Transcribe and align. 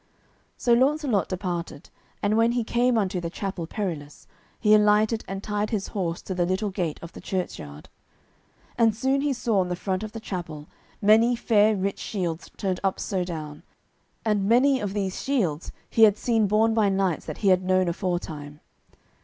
So 0.57 0.73
Launcelot 0.73 1.29
departed, 1.29 1.91
and 2.23 2.35
when 2.35 2.53
he 2.53 2.63
came 2.63 2.97
unto 2.97 3.21
the 3.21 3.29
Chapel 3.29 3.67
Perilous, 3.67 4.25
he 4.59 4.73
alighted 4.73 5.23
and 5.27 5.43
tied 5.43 5.69
his 5.69 5.89
horse 5.89 6.23
to 6.23 6.33
the 6.33 6.43
little 6.47 6.71
gate 6.71 6.97
of 7.03 7.11
the 7.13 7.21
churchyard. 7.21 7.87
And 8.79 8.95
soon 8.95 9.21
he 9.21 9.31
saw 9.31 9.59
on 9.59 9.69
the 9.69 9.75
front 9.75 10.01
of 10.01 10.11
the 10.13 10.19
chapel 10.19 10.67
many 11.03 11.35
fair 11.35 11.75
rich 11.75 11.99
shields 11.99 12.49
turned 12.57 12.79
up 12.83 12.99
so 12.99 13.23
down, 13.23 13.61
and 14.25 14.49
many 14.49 14.79
of 14.79 14.95
these 14.95 15.21
shields 15.21 15.71
he 15.87 16.01
had 16.01 16.17
seen 16.17 16.47
borne 16.47 16.73
by 16.73 16.89
knights 16.89 17.25
that 17.27 17.37
he 17.45 17.49
had 17.49 17.61
known 17.61 17.87
aforetime. 17.87 18.59